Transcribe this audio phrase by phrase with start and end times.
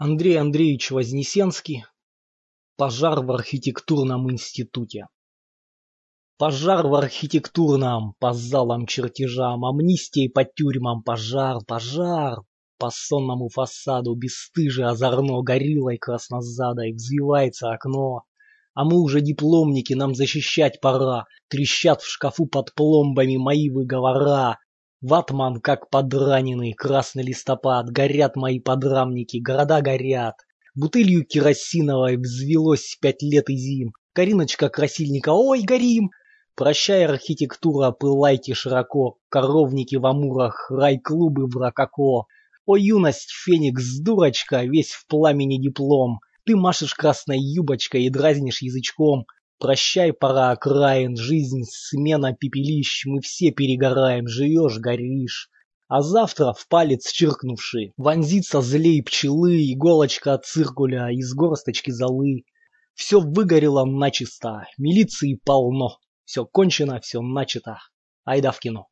[0.00, 1.84] Андрей Андреевич Вознесенский.
[2.76, 5.08] Пожар в архитектурном институте.
[6.36, 12.42] Пожар в архитектурном, по залам чертежам, амнистии по тюрьмам, пожар, пожар.
[12.78, 18.22] По сонному фасаду бесстыже озорно горилой краснозадой взвивается окно.
[18.74, 21.24] А мы уже дипломники, нам защищать пора.
[21.48, 24.58] Трещат в шкафу под пломбами мои выговора.
[25.00, 30.34] Ватман как подраненный, красный листопад, горят мои подрамники, города горят.
[30.74, 33.92] Бутылью керосиновой взвелось пять лет и зим.
[34.12, 36.10] Кариночка Красильника, ой, горим!
[36.56, 42.26] Прощай, архитектура, пылайте широко, коровники в амурах, рай-клубы в рококо.
[42.66, 46.18] О, юность, феникс, дурочка, весь в пламени диплом.
[46.44, 49.26] Ты машешь красной юбочкой и дразнишь язычком.
[49.58, 55.50] Прощай, пора окраин, жизнь, смена пепелищ, мы все перегораем, живешь, горишь.
[55.88, 62.44] А завтра, в палец чиркнувший, вонзится злей пчелы, иголочка от циркуля из горсточки золы.
[62.94, 67.78] Все выгорело начисто, милиции полно, все кончено, все начато.
[68.24, 68.86] Айда в кино.